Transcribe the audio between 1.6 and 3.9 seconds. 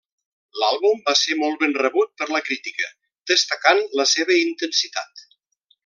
ben rebut per la crítica destacant